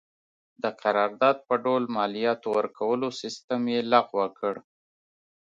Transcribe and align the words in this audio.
د 0.63 0.65
قرارداد 0.81 1.37
په 1.47 1.55
ډول 1.63 1.83
مالیاتو 1.95 2.47
ورکولو 2.57 3.07
سیستم 3.21 3.61
یې 3.73 3.79
لغوه 3.93 4.27
کړ. 4.39 4.55